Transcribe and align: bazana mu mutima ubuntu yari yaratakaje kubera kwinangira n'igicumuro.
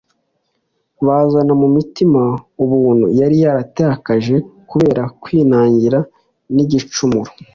bazana 1.05 1.53
mu 1.61 1.67
mutima 1.75 2.21
ubuntu 2.63 3.05
yari 3.19 3.35
yaratakaje 3.43 4.35
kubera 4.69 5.01
kwinangira 5.23 5.99
n'igicumuro. 6.55 7.31